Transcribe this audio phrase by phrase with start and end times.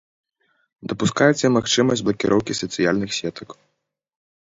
[0.93, 3.49] Дапускаецца і магчымасць блакіроўкі сацыяльных сетак.